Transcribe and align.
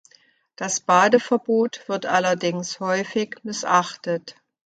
Das 0.55 0.79
Badeverbot 0.79 1.87
wird 1.87 2.07
allerdings 2.07 2.79
häufig 2.79 3.35
missachtet. 3.43 4.35